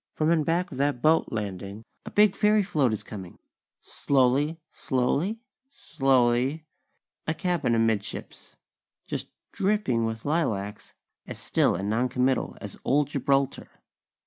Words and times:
_From 0.17 0.31
in 0.31 0.43
back 0.43 0.71
of 0.71 0.79
that 0.79 0.99
boat 1.03 1.25
landing, 1.29 1.83
a 2.07 2.09
big 2.09 2.35
fairy 2.35 2.63
float 2.63 2.91
is 2.91 3.03
coming! 3.03 3.37
Slowly, 3.81 4.59
slowly 4.71 5.41
slowly; 5.69 6.65
a 7.27 7.35
cabin 7.35 7.75
amidships, 7.75 8.55
just 9.05 9.29
dripping 9.51 10.05
with 10.05 10.25
lilacs, 10.25 10.95
as 11.27 11.37
still 11.37 11.75
and 11.75 11.87
noncommittal 11.87 12.57
as 12.59 12.79
old 12.83 13.09
Gibraltar. 13.09 13.69